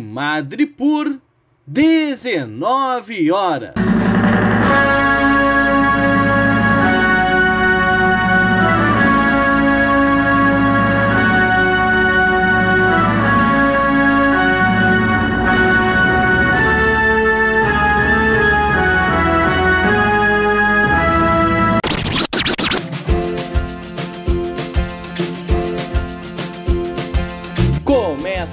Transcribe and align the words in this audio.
Madripoor, 0.00 1.20
19 1.66 3.30
horas. 3.30 3.74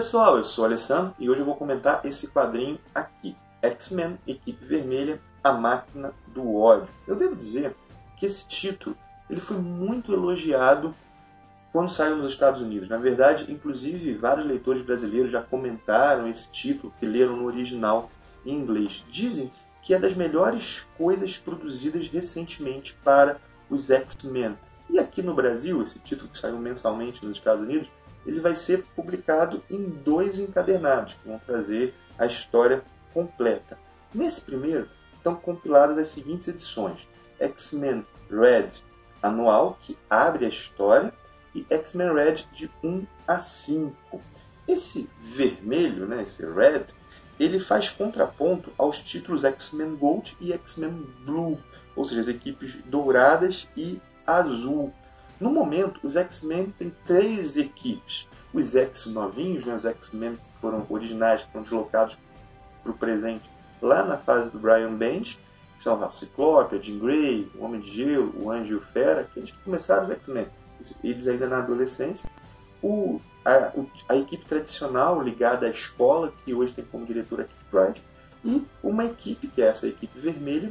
Pessoal, 0.00 0.38
eu 0.38 0.44
sou 0.44 0.64
o 0.64 0.66
Alessandro 0.66 1.14
e 1.18 1.28
hoje 1.28 1.42
eu 1.42 1.44
vou 1.44 1.56
comentar 1.56 2.00
esse 2.06 2.26
quadrinho 2.26 2.78
aqui, 2.94 3.36
X-Men 3.60 4.18
Equipe 4.26 4.64
Vermelha, 4.64 5.20
a 5.44 5.52
Máquina 5.52 6.14
do 6.28 6.56
Ódio. 6.56 6.88
Eu 7.06 7.14
devo 7.14 7.36
dizer 7.36 7.76
que 8.16 8.24
esse 8.24 8.48
título 8.48 8.96
ele 9.28 9.42
foi 9.42 9.58
muito 9.58 10.10
elogiado 10.10 10.94
quando 11.70 11.90
saiu 11.90 12.16
nos 12.16 12.32
Estados 12.32 12.62
Unidos. 12.62 12.88
Na 12.88 12.96
verdade, 12.96 13.52
inclusive 13.52 14.14
vários 14.14 14.46
leitores 14.46 14.80
brasileiros 14.80 15.30
já 15.30 15.42
comentaram 15.42 16.26
esse 16.26 16.48
título 16.48 16.94
que 16.98 17.04
leram 17.04 17.36
no 17.36 17.44
original 17.44 18.10
em 18.46 18.54
inglês. 18.54 19.04
Dizem 19.10 19.52
que 19.82 19.92
é 19.92 19.98
das 19.98 20.14
melhores 20.14 20.82
coisas 20.96 21.36
produzidas 21.36 22.08
recentemente 22.08 22.96
para 23.04 23.36
os 23.68 23.90
X-Men. 23.90 24.56
E 24.88 24.98
aqui 24.98 25.22
no 25.22 25.34
Brasil, 25.34 25.82
esse 25.82 25.98
título 25.98 26.30
que 26.30 26.38
saiu 26.38 26.58
mensalmente 26.58 27.22
nos 27.22 27.36
Estados 27.36 27.62
Unidos, 27.62 27.86
ele 28.26 28.40
vai 28.40 28.54
ser 28.54 28.84
publicado 28.94 29.62
em 29.70 29.88
dois 29.88 30.38
encadernados, 30.38 31.14
que 31.14 31.28
vão 31.28 31.38
trazer 31.38 31.94
a 32.18 32.26
história 32.26 32.82
completa. 33.12 33.78
Nesse 34.12 34.40
primeiro, 34.40 34.88
estão 35.16 35.34
compiladas 35.34 35.98
as 35.98 36.08
seguintes 36.08 36.48
edições: 36.48 37.06
X-Men 37.38 38.04
Red 38.30 38.70
anual, 39.22 39.78
que 39.82 39.96
abre 40.08 40.46
a 40.46 40.48
história, 40.48 41.12
e 41.54 41.66
X-Men 41.68 42.12
Red 42.12 42.44
de 42.52 42.70
1 42.82 43.06
a 43.26 43.38
5. 43.38 44.20
Esse 44.68 45.08
vermelho, 45.20 46.06
né, 46.06 46.22
esse 46.22 46.44
Red, 46.44 46.86
ele 47.38 47.58
faz 47.58 47.88
contraponto 47.88 48.70
aos 48.76 49.00
títulos 49.00 49.44
X-Men 49.44 49.96
Gold 49.96 50.36
e 50.40 50.52
X-Men 50.52 51.06
Blue, 51.24 51.58
ou 51.96 52.04
seja, 52.04 52.20
as 52.20 52.28
equipes 52.28 52.76
douradas 52.84 53.68
e 53.76 54.00
azul. 54.26 54.92
No 55.40 55.50
momento, 55.50 56.06
os 56.06 56.16
X-Men 56.16 56.72
têm 56.78 56.92
três 57.06 57.56
equipes. 57.56 58.28
Os 58.52 58.76
X 58.76 59.06
novinhos, 59.06 59.64
né, 59.64 59.74
os 59.74 59.84
X-Men 59.84 60.34
que 60.34 60.60
foram 60.60 60.84
originais, 60.88 61.42
que 61.42 61.50
foram 61.50 61.62
deslocados 61.64 62.18
para 62.82 62.92
o 62.92 62.94
presente 62.94 63.48
lá 63.80 64.04
na 64.04 64.18
fase 64.18 64.50
do 64.50 64.58
Brian 64.58 64.94
Bendis, 64.94 65.38
que 65.76 65.82
são 65.82 65.98
o 65.98 66.12
Ciclope, 66.12 66.76
a 66.76 66.78
Jean 66.78 66.98
Grey, 66.98 67.50
o 67.54 67.64
Homem 67.64 67.80
de 67.80 67.90
Gelo, 67.90 68.34
o 68.36 68.50
Anjo 68.50 68.72
e 68.72 68.74
o 68.74 68.80
Fera, 68.80 69.24
que 69.32 69.40
eles 69.40 69.50
começaram 69.64 70.04
os 70.04 70.10
X-Men, 70.10 70.46
eles 71.02 71.26
ainda 71.26 71.48
na 71.48 71.58
adolescência. 71.58 72.28
O, 72.82 73.20
a, 73.44 73.72
a, 74.08 74.16
equipe 74.16 74.44
tradicional 74.44 75.22
ligada 75.22 75.66
à 75.66 75.70
escola, 75.70 76.32
que 76.44 76.52
hoje 76.52 76.74
tem 76.74 76.84
como 76.84 77.06
diretora 77.06 77.44
Kit 77.44 77.64
Pride, 77.70 78.02
e 78.44 78.66
uma 78.82 79.06
equipe, 79.06 79.48
que 79.48 79.62
é 79.62 79.68
essa 79.68 79.86
equipe 79.86 80.18
vermelha, 80.18 80.70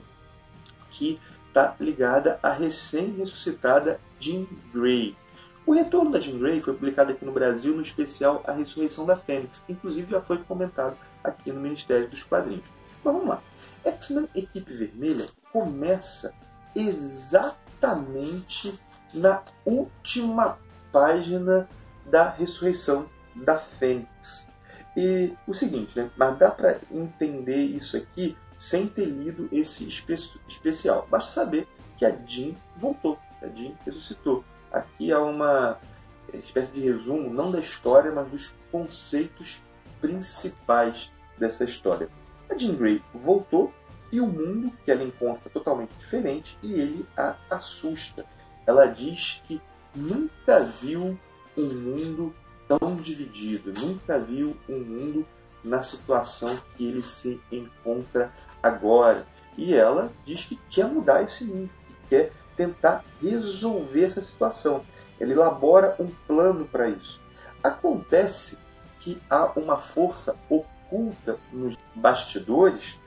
que 0.91 1.19
está 1.59 1.75
ligada 1.79 2.39
à 2.41 2.53
recém-ressuscitada 2.53 3.99
Jean 4.19 4.45
Grey. 4.73 5.15
O 5.65 5.73
retorno 5.73 6.11
da 6.11 6.19
Jean 6.19 6.39
Grey 6.39 6.61
foi 6.61 6.73
publicado 6.73 7.11
aqui 7.11 7.25
no 7.25 7.33
Brasil 7.33 7.75
no 7.75 7.81
especial 7.81 8.41
A 8.47 8.53
Ressurreição 8.53 9.05
da 9.05 9.17
Fênix, 9.17 9.61
inclusive 9.67 10.11
já 10.11 10.21
foi 10.21 10.37
comentado 10.37 10.95
aqui 11.23 11.51
no 11.51 11.59
Ministério 11.59 12.07
dos 12.07 12.23
Quadrinhos. 12.23 12.63
Mas 13.03 13.13
vamos 13.13 13.27
lá. 13.27 13.41
X-Men 13.83 14.29
Equipe 14.33 14.73
Vermelha 14.73 15.25
começa 15.51 16.33
exatamente 16.73 18.79
na 19.13 19.41
última 19.65 20.57
página 20.91 21.67
da 22.05 22.29
Ressurreição 22.29 23.07
da 23.35 23.57
Fênix. 23.57 24.47
E 24.95 25.33
o 25.45 25.53
seguinte, 25.53 25.97
né? 25.97 26.09
Mas 26.15 26.37
dá 26.37 26.51
para 26.51 26.79
entender 26.91 27.63
isso 27.63 27.97
aqui 27.97 28.37
sem 28.59 28.87
ter 28.87 29.05
lido 29.05 29.47
esse 29.51 29.87
espe 29.87 30.13
especial. 30.47 31.07
Basta 31.09 31.31
saber 31.31 31.65
que 31.97 32.05
a 32.05 32.11
Jean 32.27 32.53
voltou, 32.75 33.17
a 33.41 33.47
Jean 33.47 33.71
ressuscitou. 33.85 34.43
Aqui 34.71 35.11
há 35.11 35.19
uma 35.19 35.79
espécie 36.33 36.73
de 36.73 36.81
resumo, 36.81 37.33
não 37.33 37.49
da 37.49 37.59
história, 37.59 38.11
mas 38.11 38.29
dos 38.29 38.53
conceitos 38.71 39.63
principais 40.01 41.09
dessa 41.37 41.63
história. 41.63 42.09
A 42.49 42.57
Jean 42.57 42.75
Grey 42.75 43.01
voltou 43.13 43.73
e 44.11 44.19
o 44.19 44.27
mundo 44.27 44.71
que 44.83 44.91
ela 44.91 45.03
encontra 45.03 45.41
é 45.45 45.49
totalmente 45.49 45.93
diferente 45.97 46.57
e 46.61 46.73
ele 46.73 47.05
a 47.15 47.35
assusta. 47.49 48.25
Ela 48.67 48.87
diz 48.87 49.41
que 49.47 49.61
nunca 49.95 50.63
viu 50.81 51.17
um 51.57 51.65
mundo 51.65 52.35
tão 52.67 52.97
dividido, 52.97 53.73
nunca 53.73 54.19
viu 54.19 54.55
um 54.67 54.79
mundo 54.79 55.25
na 55.63 55.81
situação 55.81 56.59
que 56.75 56.87
ele 56.87 57.01
se 57.01 57.39
encontra 57.51 58.31
agora. 58.61 59.25
E 59.57 59.73
ela 59.75 60.11
diz 60.25 60.45
que 60.45 60.55
quer 60.69 60.85
mudar 60.85 61.23
esse 61.23 61.45
mundo, 61.45 61.69
que 61.87 62.09
quer 62.09 62.31
tentar 62.55 63.03
resolver 63.21 64.05
essa 64.05 64.21
situação. 64.21 64.83
Ela 65.19 65.33
elabora 65.33 65.95
um 65.99 66.07
plano 66.27 66.65
para 66.65 66.89
isso. 66.89 67.19
Acontece 67.63 68.57
que 68.99 69.21
há 69.29 69.51
uma 69.55 69.77
força 69.77 70.37
oculta 70.49 71.37
nos 71.51 71.77
bastidores 71.95 72.97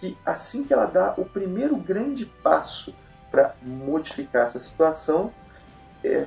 que, 0.00 0.16
assim 0.24 0.64
que 0.64 0.72
ela 0.72 0.86
dá 0.86 1.14
o 1.16 1.24
primeiro 1.24 1.76
grande 1.76 2.24
passo 2.24 2.94
para 3.30 3.54
modificar 3.62 4.46
essa 4.46 4.60
situação, 4.60 5.32
é, 6.02 6.26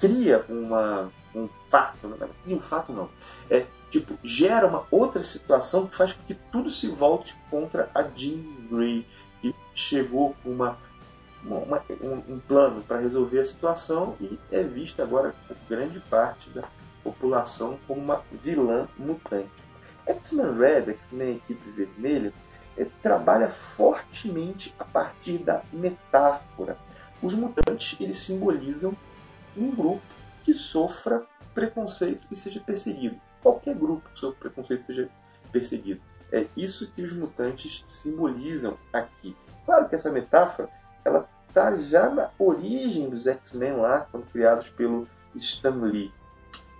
cria 0.00 0.44
uma, 0.48 1.10
um 1.34 1.48
fato, 1.68 1.96
cria 2.44 2.56
um 2.56 2.60
fato 2.60 2.92
não, 2.92 3.08
é 3.50 3.66
tipo, 3.90 4.18
gera 4.24 4.66
uma 4.66 4.86
outra 4.90 5.22
situação 5.22 5.86
que 5.86 5.96
faz 5.96 6.12
com 6.12 6.22
que 6.24 6.34
tudo 6.50 6.70
se 6.70 6.88
volte 6.88 7.36
contra 7.50 7.90
a 7.94 8.02
Jean 8.02 8.42
Grey, 8.70 9.06
que 9.40 9.54
chegou 9.74 10.34
com 10.42 10.50
uma, 10.50 10.78
uma 11.44 11.82
um, 12.00 12.34
um, 12.34 12.40
plano 12.40 12.82
para 12.82 12.98
resolver 12.98 13.40
a 13.40 13.44
situação 13.44 14.16
e 14.20 14.38
é 14.50 14.62
vista 14.62 15.02
agora 15.02 15.34
por 15.46 15.56
grande 15.68 16.00
parte 16.00 16.48
da 16.50 16.64
população 17.04 17.78
como 17.86 18.00
uma 18.00 18.22
vilã 18.42 18.88
mutante. 18.96 19.50
X-Men 20.06 20.58
Red, 20.58 20.92
X-Men 20.92 21.36
Equipe 21.36 21.70
Vermelha, 21.70 22.32
é, 22.76 22.86
trabalha 23.02 23.50
fortemente 23.50 24.74
a 24.78 24.84
partir 24.84 25.38
da 25.38 25.62
metáfora. 25.72 26.78
Os 27.22 27.34
mutantes 27.34 27.96
eles 28.00 28.18
simbolizam 28.18 28.96
um 29.56 29.70
grupo 29.70 30.00
que 30.44 30.54
sofra 30.54 31.24
preconceito 31.54 32.26
e 32.30 32.36
seja 32.36 32.60
perseguido. 32.60 33.16
Qualquer 33.42 33.74
grupo 33.74 34.08
que 34.10 34.20
sofra 34.20 34.38
preconceito 34.40 34.86
seja 34.86 35.08
perseguido. 35.50 36.00
É 36.30 36.46
isso 36.56 36.90
que 36.92 37.02
os 37.02 37.12
mutantes 37.12 37.84
simbolizam 37.86 38.78
aqui. 38.92 39.36
Claro 39.66 39.88
que 39.88 39.94
essa 39.94 40.10
metáfora 40.10 40.68
ela 41.04 41.28
está 41.48 41.76
já 41.76 42.08
na 42.08 42.30
origem 42.38 43.10
dos 43.10 43.26
X-Men 43.26 43.76
lá, 43.76 44.06
quando 44.10 44.30
criados 44.32 44.70
pelo 44.70 45.06
Stan 45.36 45.76
Lee. 45.82 46.12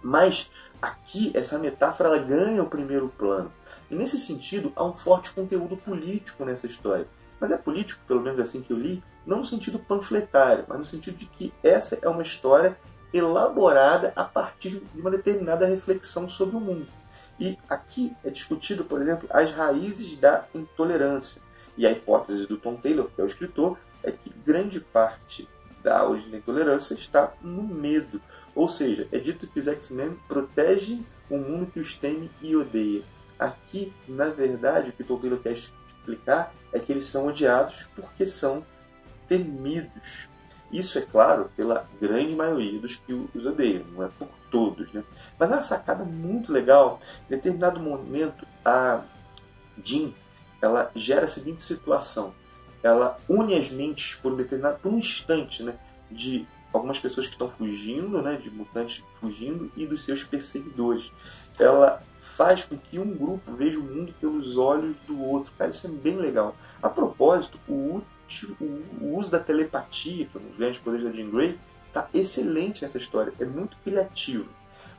Mas 0.03 0.51
aqui 0.81 1.31
essa 1.35 1.59
metáfora 1.59 2.09
ela 2.09 2.19
ganha 2.19 2.63
o 2.63 2.71
primeiro 2.71 3.09
plano. 3.09 3.53
E 3.91 3.95
nesse 3.95 4.19
sentido 4.19 4.73
há 4.75 4.83
um 4.85 4.95
forte 4.95 5.31
conteúdo 5.33 5.77
político 5.77 6.45
nessa 6.45 6.67
história. 6.67 7.07
Mas 7.39 7.51
é 7.51 7.59
político, 7.59 8.01
pelo 8.07 8.23
menos 8.23 8.41
assim 8.41 8.63
que 8.63 8.73
eu 8.73 8.79
li, 8.79 9.03
não 9.27 9.39
no 9.39 9.45
sentido 9.45 9.79
panfletário, 9.79 10.65
mas 10.67 10.79
no 10.79 10.85
sentido 10.85 11.17
de 11.17 11.27
que 11.27 11.53
essa 11.63 11.99
é 12.01 12.09
uma 12.09 12.23
história 12.23 12.77
elaborada 13.13 14.13
a 14.17 14.25
partir 14.25 14.81
de 14.95 15.01
uma 15.01 15.11
determinada 15.11 15.67
reflexão 15.67 16.29
sobre 16.29 16.57
o 16.57 16.61
mundo. 16.61 16.87
E 17.39 17.59
aqui 17.69 18.13
é 18.25 18.31
discutido, 18.31 18.85
por 18.85 19.01
exemplo, 19.03 19.29
as 19.31 19.51
raízes 19.53 20.17
da 20.17 20.45
intolerância. 20.55 21.41
E 21.77 21.87
a 21.87 21.91
hipótese 21.91 22.47
do 22.47 22.57
Tom 22.57 22.77
Taylor, 22.77 23.09
que 23.15 23.21
é 23.21 23.25
o 23.25 23.27
escritor, 23.27 23.79
é 24.03 24.13
que 24.13 24.31
grande 24.45 24.81
parte 24.81 25.49
da 25.83 26.07
origem 26.07 26.31
da 26.31 26.39
intolerância 26.39 26.95
está 26.95 27.33
no 27.41 27.63
medo. 27.63 28.21
Ou 28.55 28.69
seja, 28.69 29.09
é 29.11 29.19
dito 29.19 29.47
que 29.47 29.59
os 29.59 29.67
X-Men 29.67 30.17
protegem 30.29 31.05
o 31.31 31.39
mundo 31.39 31.71
que 31.71 31.81
os 31.81 31.95
teme 31.95 32.31
e 32.41 32.55
odeia. 32.55 33.03
Aqui, 33.39 33.93
na 34.07 34.29
verdade, 34.29 34.91
o 34.91 34.93
que 34.93 35.03
Tom 35.03 35.19
Taylor 35.19 35.41
quer 35.41 35.55
explicar 35.55 36.55
é 36.73 36.79
que 36.79 36.93
eles 36.93 37.07
são 37.07 37.27
odiados 37.27 37.89
porque 37.97 38.27
são 38.27 38.65
temidos. 39.27 40.29
Isso 40.73 40.99
é 40.99 41.03
claro 41.03 41.51
pela 41.55 41.87
grande 42.01 42.35
maioria 42.35 42.81
dos 42.81 42.97
que 42.97 43.13
os 43.13 43.47
odeiam, 43.47 43.85
não 43.93 44.05
é 44.05 44.09
por 44.19 44.29
todos. 44.51 44.91
Né? 44.93 45.05
Mas 45.39 45.51
é 45.51 45.55
uma 45.55 45.63
sacada 45.63 46.05
muito 46.05 46.51
legal. 46.51 47.01
Em 47.27 47.37
determinado 47.37 47.79
momento, 47.79 48.47
a 48.65 49.03
Jean 49.85 50.13
ela 50.63 50.91
gera 50.95 51.25
a 51.25 51.29
seguinte 51.29 51.63
situação. 51.63 52.33
Ela 52.83 53.19
une 53.29 53.55
as 53.55 53.71
mentes 53.71 54.15
por 54.15 54.33
um 54.33 54.37
determinado 54.37 54.79
por 54.79 54.93
um 54.93 54.99
instante 54.99 55.63
né, 55.63 55.75
de 56.11 56.47
algumas 56.73 56.99
pessoas 56.99 57.27
que 57.27 57.33
estão 57.33 57.51
fugindo, 57.51 58.23
né, 58.23 58.37
de 58.37 58.51
mutantes 58.51 59.05
fugindo, 59.21 59.71
e 59.77 59.85
dos 59.87 60.05
seus 60.05 60.25
perseguidores. 60.25 61.11
Ela 61.59 62.03
faz 62.37 62.65
com 62.65 62.79
que 62.79 62.99
um 62.99 63.15
grupo 63.15 63.53
veja 63.53 63.79
o 63.79 63.83
mundo 63.83 64.15
pelos 64.21 64.57
olhos 64.57 64.97
do 65.07 65.21
outro. 65.23 65.53
Cara, 65.59 65.71
isso 65.71 65.87
é 65.87 65.91
bem 65.91 66.17
legal. 66.17 66.57
A 66.83 66.89
propósito, 66.89 67.59
o, 67.69 68.01
o 68.61 69.17
uso 69.17 69.31
da 69.31 69.39
telepatia, 69.39 70.27
que 70.27 70.37
é 70.37 70.41
um 70.41 70.45
dos 70.45 70.57
grandes 70.57 70.81
poderes 70.81 71.07
da 71.07 71.13
Jean 71.13 71.31
Grey, 71.31 71.59
está 71.89 72.09
excelente 72.15 72.83
nessa 72.83 72.99
história. 72.99 73.33
É 73.39 73.45
muito 73.45 73.77
criativo. 73.85 74.51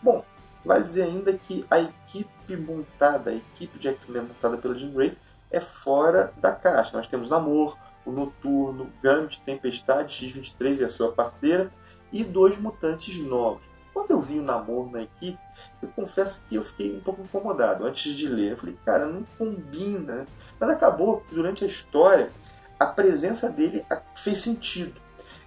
Bom, 0.02 0.24
vale 0.64 0.84
dizer 0.86 1.04
ainda 1.04 1.34
que 1.34 1.66
a 1.70 1.80
equipe 1.80 2.56
montada, 2.58 3.32
a 3.32 3.36
equipe 3.36 3.80
de 3.80 3.88
X-Men 3.88 4.24
montada 4.24 4.58
pela 4.58 4.76
Jean 4.76 4.92
Grey, 4.92 5.18
é 5.50 5.60
fora 5.60 6.34
da 6.38 6.52
caixa. 6.52 6.96
Nós 6.96 7.08
temos 7.08 7.30
Namor, 7.30 7.78
o 8.06 8.12
Noturno, 8.12 8.90
Gambit, 9.02 9.42
Tempestade, 9.42 10.14
X-23 10.14 10.80
e 10.80 10.84
a 10.84 10.90
sua 10.90 11.12
parceira, 11.12 11.72
e 12.12 12.24
dois 12.24 12.58
mutantes 12.58 13.16
novos. 13.18 13.64
Quando 13.94 14.12
eu 14.12 14.20
vi 14.20 14.40
o 14.40 14.44
Namor 14.44 14.92
na 14.92 15.04
equipe, 15.04 15.40
eu 15.82 15.90
confesso 15.90 16.42
que 16.48 16.56
eu 16.56 16.64
fiquei 16.64 16.96
um 16.96 17.02
pouco 17.02 17.22
incomodado 17.22 17.86
antes 17.86 18.14
de 18.14 18.28
ler. 18.28 18.52
Eu 18.52 18.58
falei, 18.58 18.78
cara, 18.84 19.06
não 19.06 19.24
combina. 19.38 20.26
Mas 20.60 20.70
acabou 20.70 21.22
que 21.22 21.36
durante 21.36 21.64
a 21.64 21.68
história 21.68 22.30
a 22.80 22.86
presença 22.86 23.50
dele 23.50 23.86
fez 24.16 24.40
sentido. 24.40 25.02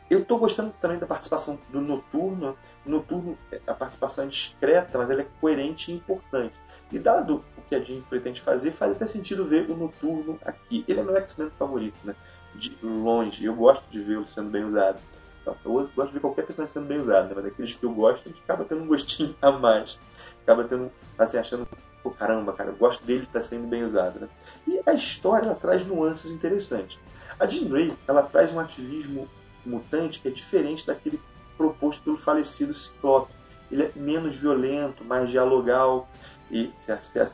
Eu 0.08 0.20
estou 0.20 0.38
gostando 0.38 0.72
também 0.80 0.98
da 0.98 1.06
participação 1.06 1.58
do 1.70 1.80
Noturno. 1.80 2.56
Noturno, 2.84 3.36
a 3.66 3.74
participação 3.74 4.24
é 4.24 4.28
discreta, 4.28 4.98
mas 4.98 5.10
ela 5.10 5.22
é 5.22 5.26
coerente 5.40 5.90
e 5.90 5.94
importante. 5.94 6.54
E 6.92 6.98
dado 6.98 7.44
o 7.58 7.62
que 7.62 7.74
a 7.74 7.80
Jean 7.80 8.00
pretende 8.02 8.40
fazer, 8.40 8.70
faz 8.70 8.94
até 8.94 9.06
sentido 9.06 9.44
ver 9.44 9.68
o 9.68 9.76
Noturno 9.76 10.38
aqui. 10.44 10.84
Ele 10.86 11.00
é 11.00 11.02
meu 11.02 11.16
X-Men 11.16 11.50
favorito, 11.58 11.96
né? 12.04 12.14
De 12.54 12.76
longe. 12.80 13.44
Eu 13.44 13.54
gosto 13.54 13.84
de 13.90 14.00
vê-lo 14.00 14.24
sendo 14.24 14.50
bem 14.50 14.64
usado. 14.64 15.00
Então, 15.42 15.56
eu 15.64 15.90
gosto 15.94 16.08
de 16.08 16.14
ver 16.14 16.20
qualquer 16.20 16.46
personagem 16.46 16.72
sendo 16.72 16.86
bem 16.86 17.00
usado, 17.00 17.28
né? 17.28 17.34
mas 17.36 17.46
aqueles 17.46 17.74
que 17.74 17.84
eu 17.84 17.92
gosto, 17.92 18.28
a 18.28 18.28
gente 18.28 18.42
acaba 18.42 18.64
tendo 18.64 18.82
um 18.82 18.86
gostinho 18.86 19.34
a 19.42 19.50
mais. 19.52 19.98
Acaba 20.42 20.64
tendo, 20.64 20.90
assim, 21.18 21.38
achando, 21.38 21.68
pô, 22.06 22.10
caramba, 22.10 22.52
cara, 22.52 22.70
eu 22.70 22.76
gosto 22.76 23.04
dele 23.04 23.24
estar 23.24 23.32
tá 23.32 23.40
sendo 23.40 23.66
bem 23.66 23.82
usado. 23.82 24.20
Né? 24.20 24.28
E 24.68 24.80
a 24.86 24.92
história 24.92 25.52
traz 25.54 25.84
nuances 25.84 26.30
interessantes. 26.30 26.98
A 27.38 27.46
Jean 27.46 27.68
Grey 27.68 27.92
ela 28.06 28.22
traz 28.22 28.52
um 28.52 28.60
ativismo 28.60 29.28
mutante 29.64 30.20
que 30.20 30.28
é 30.28 30.30
diferente 30.30 30.86
daquele 30.86 31.20
proposto 31.56 32.02
pelo 32.02 32.16
falecido 32.16 32.72
Ciclope. 32.74 33.32
Ele 33.72 33.82
é 33.82 33.92
menos 33.96 34.36
violento, 34.36 35.04
mais 35.04 35.28
dialogal, 35.28 36.08
e 36.48 36.70
se, 36.78 36.96
se, 37.02 37.32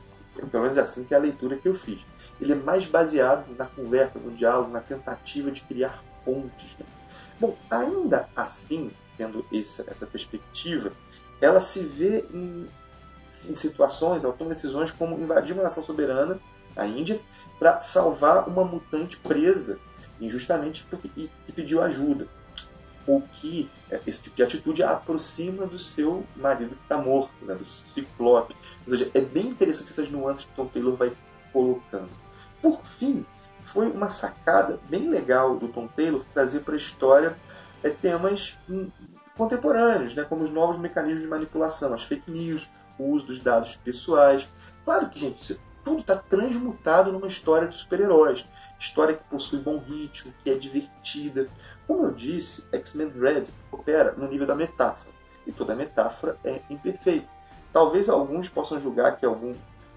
pelo 0.51 0.63
menos 0.63 0.79
é 0.79 0.81
assim 0.81 1.05
que 1.05 1.13
é 1.13 1.19
a 1.19 1.21
leitura 1.21 1.57
que 1.57 1.69
eu 1.69 1.75
fiz. 1.75 2.01
Ele 2.41 2.53
é 2.53 2.57
mais 2.57 2.87
baseado 2.87 3.55
na 3.55 3.67
conversa, 3.67 4.19
no 4.19 4.31
diálogo, 4.31 4.71
na 4.71 4.81
tentativa 4.81 5.51
de 5.51 5.61
criar 5.61 6.03
pontes. 6.25 6.75
Né? 6.79 6.87
Bom, 7.39 7.55
ainda 7.71 8.27
assim, 8.35 8.91
tendo 9.19 9.45
essa, 9.53 9.85
essa 9.87 10.07
perspectiva, 10.07 10.93
ela 11.43 11.61
se 11.61 11.83
vê 11.83 12.25
em, 12.33 12.67
em 13.49 13.55
situações, 13.55 14.23
ela 14.23 14.33
toma 14.33 14.51
decisões 14.51 14.91
como 14.91 15.19
invadir 15.19 15.53
uma 15.53 15.63
nação 15.63 15.83
soberana, 15.83 16.39
a 16.77 16.87
Índia, 16.87 17.21
para 17.59 17.81
salvar 17.81 18.49
uma 18.49 18.65
mutante 18.65 19.17
presa 19.17 19.79
injustamente 20.21 20.87
porque, 20.89 21.11
e, 21.17 21.53
pediu 21.53 21.83
ajuda. 21.83 22.27
O 23.07 23.21
que 23.21 23.69
é, 23.91 24.01
esse 24.07 24.23
tipo 24.23 24.37
de 24.37 24.43
atitude 24.45 24.83
aproxima 24.83 25.67
do 25.67 25.79
seu 25.79 26.25
marido 26.37 26.77
que 26.77 26.83
está 26.83 26.97
morto, 26.97 27.33
né, 27.43 27.55
do 27.55 27.65
Ciclope. 27.65 28.55
Ou 28.87 28.93
seja, 28.93 29.11
é 29.13 29.21
bem 29.21 29.49
interessante 29.49 29.91
essas 29.91 30.09
nuances 30.09 30.45
que 30.45 30.55
Tom 30.55 30.67
Taylor 30.67 30.95
vai 30.95 31.13
colocando. 31.53 32.11
Por 32.61 32.81
fim, 32.99 33.27
foi 33.65 33.89
uma 33.91 34.09
sacada 34.09 34.79
bem 34.89 35.09
legal 35.09 35.57
do 35.57 35.67
Tom 35.69 35.89
Taylor 35.89 36.25
trazer 36.33 36.61
para 36.61 36.75
a 36.75 36.77
história 36.77 37.37
é, 37.83 37.91
temas 37.91 38.57
hum, 38.71 38.89
contemporâneos, 39.37 40.15
né, 40.15 40.25
como 40.25 40.45
os 40.45 40.51
novos 40.51 40.79
mecanismos 40.79 41.23
de 41.23 41.29
manipulação, 41.29 41.93
as 41.93 42.05
fake 42.05 42.31
news, 42.31 42.69
o 43.03 43.11
uso 43.11 43.27
dos 43.27 43.41
dados 43.41 43.77
pessoais. 43.77 44.49
Claro 44.85 45.09
que, 45.09 45.19
gente, 45.19 45.59
tudo 45.85 46.01
está 46.01 46.17
transmutado 46.17 47.13
numa 47.13 47.27
história 47.27 47.69
de 47.69 47.77
super-heróis 47.77 48.45
história 48.83 49.15
que 49.15 49.25
possui 49.25 49.61
bom 49.61 49.79
ritmo, 49.79 50.33
que 50.43 50.51
é 50.51 50.55
divertida. 50.55 51.49
Como 51.87 52.05
eu 52.05 52.13
disse, 52.13 52.65
X-Men 52.73 53.11
Red 53.11 53.45
opera 53.71 54.13
no 54.17 54.29
nível 54.29 54.47
da 54.47 54.55
metáfora, 54.55 55.11
e 55.47 55.53
toda 55.53 55.75
metáfora 55.75 56.37
é 56.45 56.61
imperfeita. 56.69 57.29
Talvez 57.73 58.09
alguns 58.09 58.49
possam 58.49 58.81
julgar 58.81 59.17
que 59.17 59.25
algum 59.25 59.55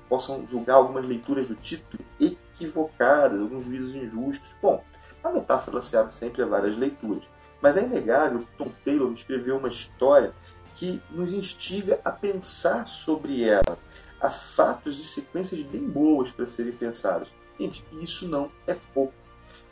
possam 0.07 0.45
julgar 0.45 0.75
algumas 0.75 1.03
leituras 1.03 1.47
do 1.47 1.55
título 1.55 2.03
equivocadas, 2.19 3.41
alguns 3.41 3.65
juízos 3.65 3.95
injustos. 3.95 4.47
Bom, 4.61 4.83
a 5.23 5.29
metáfora 5.31 5.81
se 5.81 5.97
abre 5.97 6.13
sempre 6.13 6.43
a 6.43 6.45
várias 6.45 6.77
leituras, 6.77 7.23
mas 7.59 7.75
é 7.75 7.83
inegável 7.83 8.39
que 8.39 8.57
Tom 8.57 8.71
Taylor 8.83 9.11
escreveu 9.13 9.57
uma 9.57 9.67
história 9.67 10.31
que 10.75 11.01
nos 11.09 11.33
instiga 11.33 11.99
a 12.03 12.11
pensar 12.11 12.87
sobre 12.87 13.43
ela. 13.43 13.77
Há 14.19 14.29
fatos 14.29 14.99
e 14.99 15.05
sequências 15.05 15.61
bem 15.61 15.87
boas 15.87 16.31
para 16.31 16.47
serem 16.47 16.73
pensadas. 16.73 17.27
Gente, 17.59 17.83
isso 18.01 18.27
não 18.27 18.51
é 18.67 18.75
pouco. 18.93 19.13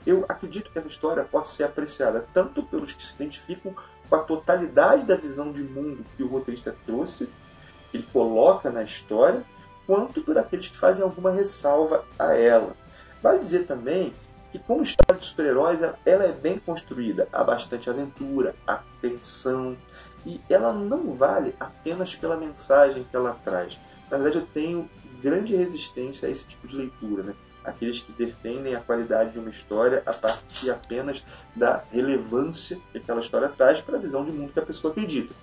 Eu 0.06 0.26
acredito 0.28 0.70
que 0.70 0.78
essa 0.78 0.88
história 0.88 1.24
possa 1.24 1.56
ser 1.56 1.64
apreciada 1.64 2.26
tanto 2.34 2.64
pelos 2.64 2.94
que 2.94 3.06
se 3.06 3.16
identificam 3.16 3.74
com 4.10 4.16
a 4.16 4.20
totalidade 4.20 5.06
da 5.06 5.16
visão 5.16 5.52
de 5.52 5.64
mundo 5.64 6.06
que 6.16 6.24
o 6.24 6.28
roteirista 6.28 6.76
trouxe, 6.86 7.30
que 7.90 7.98
ele 7.98 8.08
coloca 8.12 8.70
na 8.70 8.84
história, 8.84 9.44
quanto 9.86 10.22
por 10.22 10.38
aqueles 10.38 10.68
que 10.68 10.78
fazem 10.78 11.04
alguma 11.04 11.32
ressalva 11.32 12.06
a 12.20 12.34
ela. 12.34 12.76
Vale 13.22 13.40
dizer 13.40 13.66
também 13.66 14.14
que, 14.52 14.60
como 14.60 14.84
história 14.84 15.20
de 15.20 15.26
super-heróis, 15.26 15.80
ela 16.06 16.26
é 16.26 16.32
bem 16.32 16.60
construída. 16.60 17.28
Há 17.32 17.44
bastante 17.44 17.90
aventura, 17.90 18.56
há 18.68 18.82
tensão, 19.02 19.78
e 20.25 20.40
ela 20.50 20.74
não 20.74 21.14
vale 21.14 21.56
apenas 21.60 22.16
pela 22.16 22.38
mensagem 22.38 23.06
que 23.10 23.16
ela 23.16 23.38
traz. 23.44 23.78
Na 24.10 24.18
verdade, 24.18 24.38
eu 24.38 24.48
tenho 24.54 24.90
grande 25.22 25.56
resistência 25.56 26.28
a 26.28 26.31
esse 26.31 26.46
tipo 26.46 26.68
de 26.68 26.75
leitura. 26.75 27.24
Né? 27.24 27.34
aqueles 27.64 28.02
que 28.02 28.12
defendem 28.12 28.75
a 28.75 28.80
qualidade 28.80 29.31
de 29.31 29.40
uma 29.40 29.50
história 29.50 30.04
a 30.06 30.14
partir 30.14 30.70
apenas 30.70 31.24
da 31.56 31.83
relevância 31.92 32.80
que 32.92 32.97
aquela 32.97 33.21
história 33.21 33.50
traz 33.50 33.80
para 33.81 33.97
a 33.97 34.02
visão 34.02 34.26
de 34.26 34.31
mundo 34.31 34.52
que 34.52 34.59
a 34.59 34.66
pessoa 34.66 34.92
acredita. 34.92 35.33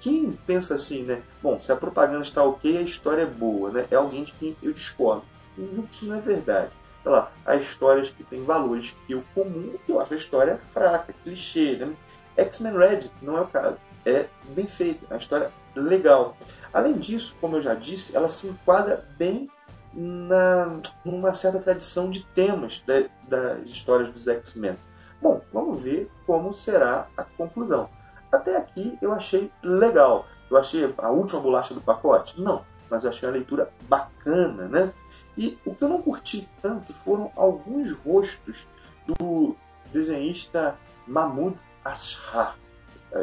Quem 0.00 0.32
pensa 0.46 0.74
assim, 0.74 1.04
né? 1.04 1.22
Bom, 1.40 1.60
se 1.60 1.70
a 1.70 1.76
propaganda 1.76 2.22
está 2.22 2.42
ok, 2.42 2.76
a 2.76 2.82
história 2.82 3.22
é 3.22 3.26
boa, 3.26 3.70
né? 3.70 3.86
É 3.90 3.94
alguém 3.94 4.24
de 4.24 4.32
quem 4.32 4.56
eu 4.60 4.72
discordo. 4.72 5.22
Isso 5.56 6.04
não 6.06 6.16
é 6.16 6.20
verdade. 6.20 6.72
Sei 7.02 7.12
lá, 7.12 7.30
há 7.46 7.56
histórias 7.56 8.10
que 8.10 8.24
têm 8.24 8.44
valores 8.44 8.94
que 9.06 9.12
eu 9.12 9.22
comum, 9.34 9.74
que 9.86 9.92
eu 9.92 10.00
acho 10.00 10.14
a 10.14 10.16
história 10.16 10.60
fraca, 10.72 11.14
clichê, 11.22 11.76
né? 11.76 11.94
X-Men 12.36 12.76
Red 12.76 13.10
não 13.20 13.36
é 13.36 13.42
o 13.42 13.46
caso. 13.46 13.76
É 14.04 14.26
bem 14.48 14.66
feita, 14.66 15.06
é 15.08 15.14
uma 15.14 15.20
história 15.20 15.52
legal. 15.74 16.36
Além 16.72 16.94
disso, 16.94 17.36
como 17.40 17.56
eu 17.56 17.60
já 17.60 17.74
disse, 17.74 18.16
ela 18.16 18.28
se 18.28 18.46
enquadra 18.46 19.04
bem 19.16 19.48
na, 19.92 20.80
numa 21.04 21.34
certa 21.34 21.58
tradição 21.58 22.10
de 22.10 22.24
temas 22.34 22.82
da, 22.86 23.04
das 23.28 23.68
histórias 23.68 24.10
dos 24.12 24.26
X-Men. 24.26 24.76
Bom, 25.20 25.40
vamos 25.52 25.80
ver 25.80 26.10
como 26.26 26.54
será 26.54 27.06
a 27.16 27.22
conclusão. 27.22 27.88
Até 28.30 28.56
aqui 28.56 28.98
eu 29.00 29.12
achei 29.12 29.50
legal. 29.62 30.26
Eu 30.50 30.56
achei 30.56 30.92
a 30.98 31.10
última 31.10 31.40
bolacha 31.40 31.74
do 31.74 31.80
pacote? 31.80 32.40
Não, 32.40 32.64
mas 32.90 33.04
eu 33.04 33.10
achei 33.10 33.28
a 33.28 33.32
leitura 33.32 33.70
bacana, 33.82 34.66
né? 34.66 34.92
E 35.36 35.58
o 35.64 35.74
que 35.74 35.82
eu 35.82 35.88
não 35.88 36.02
curti 36.02 36.48
tanto 36.60 36.92
foram 36.92 37.30
alguns 37.36 37.92
rostos 37.92 38.66
do 39.06 39.54
desenhista 39.92 40.76
Mahmoud 41.06 41.56
Ashar. 41.84 42.56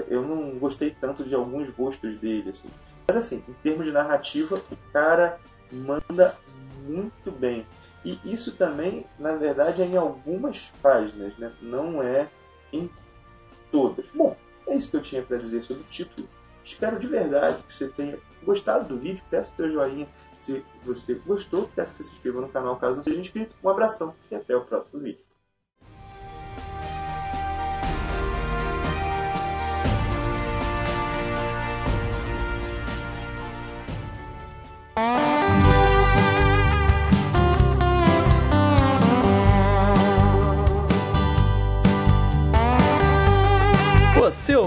Eu 0.07 0.21
não 0.21 0.57
gostei 0.59 0.91
tanto 0.91 1.23
de 1.23 1.33
alguns 1.33 1.69
rostos 1.69 2.17
dele, 2.19 2.51
assim. 2.51 2.69
Mas 3.07 3.17
assim, 3.17 3.43
em 3.47 3.53
termos 3.63 3.85
de 3.85 3.91
narrativa, 3.91 4.61
o 4.71 4.91
cara 4.91 5.39
manda 5.71 6.35
muito 6.85 7.31
bem. 7.31 7.65
E 8.05 8.19
isso 8.23 8.55
também, 8.55 9.05
na 9.17 9.35
verdade, 9.35 9.81
é 9.81 9.85
em 9.85 9.97
algumas 9.97 10.71
páginas, 10.81 11.37
né? 11.37 11.51
não 11.61 12.01
é 12.01 12.29
em 12.71 12.89
todas. 13.71 14.05
Bom, 14.13 14.37
é 14.67 14.75
isso 14.75 14.89
que 14.89 14.97
eu 14.97 15.01
tinha 15.01 15.21
para 15.21 15.37
dizer 15.37 15.61
sobre 15.63 15.83
o 15.83 15.85
título. 15.87 16.27
Espero 16.63 16.99
de 16.99 17.07
verdade 17.07 17.63
que 17.63 17.73
você 17.73 17.89
tenha 17.89 18.17
gostado 18.43 18.87
do 18.87 18.97
vídeo. 18.99 19.23
Peço 19.29 19.51
seu 19.55 19.71
joinha 19.71 20.07
se 20.39 20.63
você 20.83 21.15
gostou. 21.25 21.69
Peço 21.75 21.91
que 21.91 21.97
você 21.97 22.03
se 22.03 22.15
inscreva 22.15 22.41
no 22.41 22.49
canal 22.49 22.77
caso 22.77 22.97
não 22.97 23.03
seja 23.03 23.19
inscrito. 23.19 23.55
Um 23.63 23.69
abração 23.69 24.13
e 24.29 24.35
até 24.35 24.55
o 24.55 24.61
próximo 24.61 25.01
vídeo. 25.01 25.28